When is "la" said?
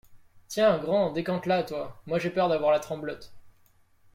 2.71-2.79